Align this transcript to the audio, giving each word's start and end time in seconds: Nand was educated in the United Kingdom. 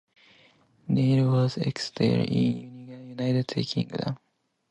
Nand 0.89 1.31
was 1.31 1.59
educated 1.59 2.27
in 2.27 2.87
the 3.15 3.23
United 3.23 3.55
Kingdom. 3.67 4.17